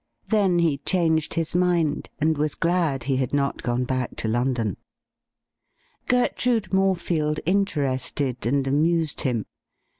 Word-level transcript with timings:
Then 0.29 0.57
he 0.57 0.79
changed 0.79 1.35
his 1.35 1.53
mind, 1.53 2.09
and 2.17 2.35
was 2.35 2.55
glad 2.55 3.03
he 3.03 3.17
had 3.17 3.35
not 3.35 3.61
gone 3.61 3.83
back 3.83 4.15
to 4.15 4.27
London. 4.27 4.77
Gertrude 6.07 6.73
Morefield 6.73 7.39
interested 7.45 8.47
and 8.47 8.65
amused 8.65 9.21
him. 9.21 9.45